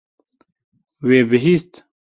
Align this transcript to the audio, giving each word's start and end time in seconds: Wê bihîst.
Wê 1.07 1.19
bihîst. 1.29 1.71